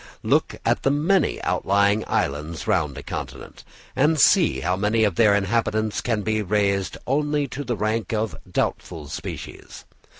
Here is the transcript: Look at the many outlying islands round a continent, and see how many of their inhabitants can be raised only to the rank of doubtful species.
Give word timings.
Look 0.23 0.55
at 0.65 0.81
the 0.81 0.89
many 0.89 1.39
outlying 1.43 2.03
islands 2.07 2.65
round 2.65 2.97
a 2.97 3.03
continent, 3.03 3.63
and 3.95 4.19
see 4.19 4.61
how 4.61 4.75
many 4.75 5.03
of 5.03 5.13
their 5.13 5.35
inhabitants 5.35 6.01
can 6.01 6.23
be 6.23 6.41
raised 6.41 6.97
only 7.05 7.47
to 7.49 7.63
the 7.63 7.77
rank 7.77 8.11
of 8.11 8.35
doubtful 8.51 9.09
species. 9.09 9.85